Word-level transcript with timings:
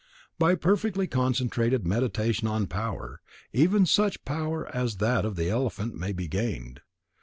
By 0.39 0.55
perfectly 0.55 1.05
concentrated 1.05 1.85
Meditation 1.85 2.47
on 2.47 2.65
power, 2.65 3.21
even 3.53 3.85
such 3.85 4.25
power 4.25 4.67
as 4.75 4.95
that 4.95 5.25
of 5.25 5.35
the 5.35 5.51
elephant 5.51 5.93
may 5.93 6.11
be 6.11 6.27
gained. 6.27 6.81